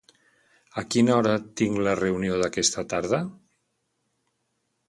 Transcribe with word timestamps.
A 0.81 0.83
quina 0.95 1.13
hora 1.17 1.35
tinc 1.61 1.83
la 1.89 1.95
reunió 2.01 2.39
d'aquesta 2.41 2.87
tarda? 2.95 3.23